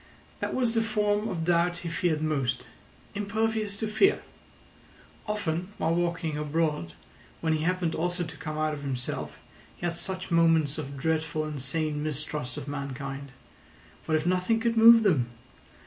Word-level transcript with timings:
That 0.39 0.55
was 0.55 0.73
the 0.73 0.81
form 0.81 1.27
of 1.27 1.45
doubt 1.45 1.77
he 1.85 1.89
feared 1.89 2.23
most. 2.23 2.65
Impervious 3.13 3.77
to 3.77 3.87
fear! 3.87 4.23
Often 5.27 5.67
while 5.77 5.93
walking 5.93 6.39
abroad, 6.39 6.93
when 7.39 7.53
he 7.53 7.65
happened 7.65 7.93
also 7.93 8.23
to 8.23 8.37
come 8.37 8.57
out 8.57 8.73
of 8.73 8.81
himself, 8.81 9.37
he 9.77 9.85
had 9.85 9.95
such 9.95 10.31
moments 10.31 10.79
of 10.79 10.97
dreadful 10.97 11.43
and 11.45 11.61
sane 11.61 12.01
mistrust 12.01 12.57
of 12.57 12.67
mankind. 12.67 13.31
What 14.07 14.17
if 14.17 14.25
nothing 14.25 14.59
could 14.59 14.75
move 14.75 15.03
them? 15.03 15.27